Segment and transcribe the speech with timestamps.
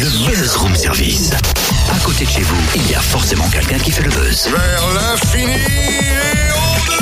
[0.00, 1.30] le Buzz Room Service.
[1.92, 4.48] À côté de chez vous, il y a forcément quelqu'un qui fait le buzz.
[4.50, 7.00] Vers l'infini et au-delà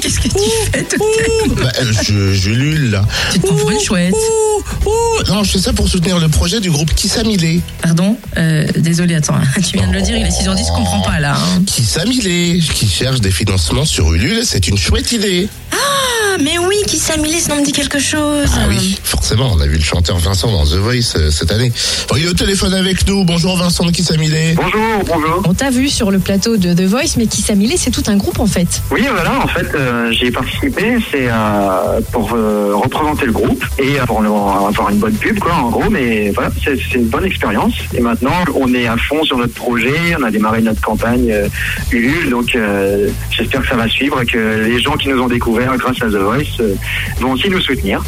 [0.00, 3.04] Qu'est-ce que tu fais Totem Bah, euh, je, je lule là.
[3.32, 4.14] Tu te prends pour une chouette.
[4.14, 5.22] Ouh, ouh.
[5.28, 7.60] Non, je fais ça pour soutenir le projet du groupe Kissamilé.
[7.82, 9.38] Pardon euh, Désolé, attends.
[9.68, 11.34] Tu viens de le dire, il est 6h10, je comprends pas là.
[11.36, 11.62] hein.
[11.66, 15.48] Kissamilé, qui cherche des financements sur Ulule, c'est une chouette idée.
[15.72, 15.76] Ah,
[16.40, 18.48] mais oui, qui s'amilé, ça me dit quelque chose.
[18.54, 21.72] Ah oui, forcément, on a vu le chanteur Vincent dans The Voice euh, cette année.
[22.08, 23.24] Bon, il est au téléphone avec nous.
[23.24, 24.54] Bonjour Vincent de Kissamilé.
[24.54, 25.42] Bonjour, bonjour.
[25.46, 28.16] On t'a vu sur le plateau de The Voice, mais qui s'amilé, c'est tout un
[28.16, 28.82] groupe en fait.
[28.90, 33.64] Oui, voilà, en fait, euh, j'y ai participé, c'est euh, pour euh, représenter le groupe
[33.78, 37.06] et euh, pour avoir une bonne pub, quoi, en gros, mais voilà, c'est c'est une
[37.08, 37.74] bonne expérience.
[37.94, 41.48] Et maintenant, on est à fond sur notre projet, on a démarré notre campagne euh,
[41.90, 45.28] Ulule, donc euh, j'espère que ça va suivre et que les gens qui nous ont
[45.28, 46.16] découvert grâce à The
[46.60, 46.74] Euh,
[47.20, 48.02] vont aussi nous soutenir.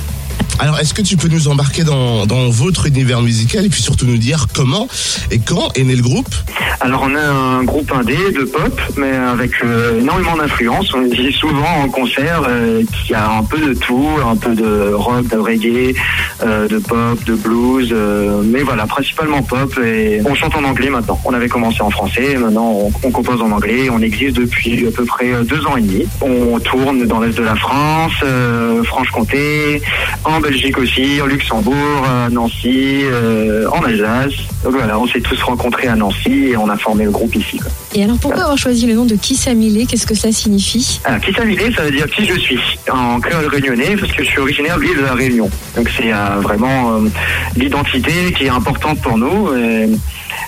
[0.61, 4.07] Alors, est-ce que tu peux nous embarquer dans, dans votre univers musical et puis surtout
[4.07, 4.89] nous dire comment
[5.31, 6.35] et quand est né le groupe?
[6.81, 10.93] Alors on a un groupe indé de pop, mais avec euh, énormément d'influence.
[10.95, 14.55] On dit souvent en concert euh, qu'il y a un peu de tout, un peu
[14.55, 15.95] de rock, de reggae,
[16.43, 19.77] euh, de pop, de blues, euh, mais voilà, principalement pop.
[19.85, 21.21] Et on chante en anglais maintenant.
[21.25, 23.91] On avait commencé en français, maintenant on, on compose en anglais.
[23.91, 26.05] On existe depuis à peu près euh, deux ans et demi.
[26.21, 29.83] On tourne dans l'est de la France, euh, Franche-Comté,
[30.25, 34.33] en Belgique aussi, en Luxembourg, à Nancy, euh, en Alsace.
[34.65, 37.59] Donc voilà, on s'est tous rencontrés à Nancy et on a formé le groupe ici.
[37.59, 37.71] quoi.
[37.95, 41.01] Et alors pourquoi avoir choisi le nom de qui s'amilé Qu'est-ce que cela signifie?
[41.05, 42.59] Alors, qui s'amilé, ça veut dire qui je suis,
[42.91, 45.51] en créole réunionnais, parce que je suis originaire de l'île de la Réunion.
[45.77, 47.09] Donc c'est euh, vraiment euh,
[47.55, 49.55] l'identité qui est importante pour nous.
[49.55, 49.91] Et,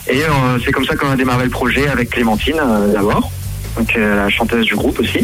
[0.08, 0.22] et,
[0.64, 2.60] c'est comme ça qu'on a démarré le projet avec Clémentine
[2.94, 3.30] d'abord.
[3.76, 5.18] Donc euh, la chanteuse du groupe aussi.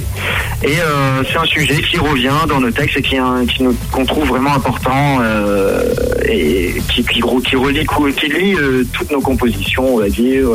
[0.62, 3.77] Et euh, c'est un sujet qui revient dans nos textes et qui, hein, qui nous-
[3.91, 5.83] qu'on trouve vraiment important euh,
[6.28, 8.56] et qui, qui, relie, qui lie
[8.92, 10.47] toutes nos compositions, on va dire,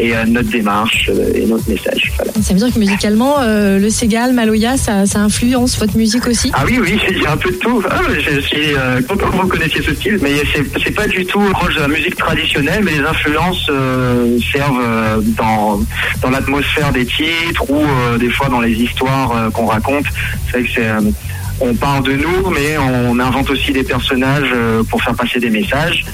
[0.00, 2.10] et euh, notre démarche euh, et notre message.
[2.16, 2.32] Voilà.
[2.40, 6.50] Ça veut dire que musicalement, euh, le Ségal, Maloya, ça, ça influence votre musique aussi?
[6.54, 7.82] Ah oui, oui, il y a un peu de tout.
[7.88, 8.74] Ah, je suis
[9.06, 12.16] content que vous connaissiez ce style, mais c'est, pas du tout proche de la musique
[12.16, 13.70] traditionnelle, mais les influences
[14.52, 15.80] servent dans,
[16.22, 17.84] dans l'atmosphère des titres ou
[18.18, 20.06] des fois dans les histoires qu'on raconte.
[20.46, 20.90] C'est vrai que c'est...
[21.60, 24.52] on parle de nous, mais on invente aussi des personnages
[24.88, 26.04] pour faire passer des messages.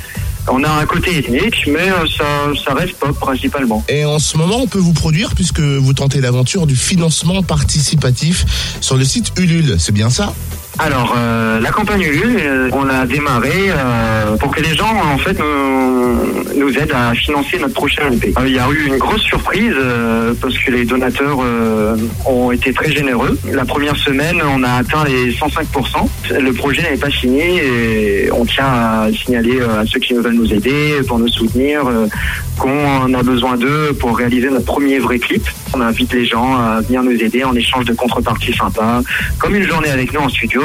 [0.48, 2.24] On a un côté ethnique, mais euh, ça,
[2.64, 3.84] ça reste pop principalement.
[3.88, 8.44] Et en ce moment, on peut vous produire puisque vous tentez l'aventure du financement participatif
[8.80, 9.76] sur le site Ulule.
[9.78, 10.34] C'est bien ça?
[10.78, 15.16] Alors, euh, la campagne Ulule, euh, on l'a démarré euh, pour que les gens, en
[15.16, 15.38] fait,
[16.54, 18.34] nous, aident à financer notre prochain EP.
[18.38, 21.38] Euh, Il y a eu une grosse surprise euh, parce que les donateurs
[22.26, 23.38] ont été très généreux.
[23.50, 26.08] La première semaine, on a atteint les 105%.
[26.38, 30.52] Le projet n'est pas signé et on tient à signaler à ceux qui veulent nous
[30.52, 31.82] aider, pour nous soutenir,
[32.58, 35.46] qu'on a besoin d'eux pour réaliser notre premier vrai clip.
[35.74, 39.02] On invite les gens à venir nous aider en échange de contreparties sympas,
[39.38, 40.62] comme une journée avec nous en studio,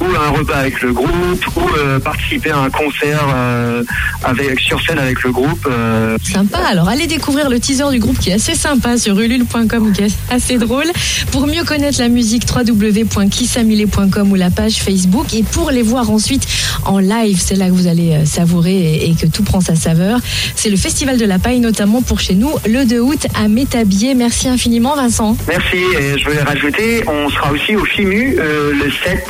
[0.00, 3.82] ou un repas avec le groupe, ou euh, participer à un concert euh,
[4.24, 5.66] avec, sur scène avec le groupe.
[5.70, 6.16] euh.
[6.22, 10.02] Sympa, alors allez découvrir le teaser du groupe qui est assez sympa sur ulule.com, qui
[10.02, 10.86] est assez drôle.
[11.32, 15.34] Pour mieux connaître la musique, www.kissamilé.com ou la page Facebook.
[15.34, 16.46] Et pour les voir ensuite
[16.84, 20.20] en live, c'est là que vous allez savourer et, et que tout prend sa saveur.
[20.54, 24.14] C'est le Festival de la Paille, notamment pour chez nous, le 2 août à Métabier.
[24.14, 25.36] Merci infiniment, Vincent.
[25.48, 29.29] Merci, et je voulais rajouter, on sera aussi au FIMU le 7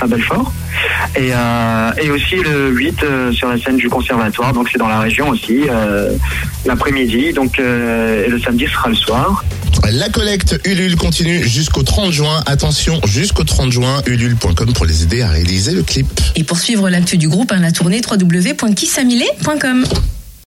[0.00, 0.52] à Belfort.
[1.16, 4.88] Et, euh, et aussi le 8 euh, sur la scène du conservatoire, donc c'est dans
[4.88, 6.12] la région aussi, euh,
[6.64, 9.44] l'après-midi, donc euh, et le samedi sera le soir.
[9.92, 12.42] La collecte Ulule continue jusqu'au 30 juin.
[12.46, 16.06] Attention, jusqu'au 30 juin, ulule.com pour les aider à réaliser le clip.
[16.36, 19.84] Et pour suivre l'actu du groupe, hein, la tournée www.kissamilé.com.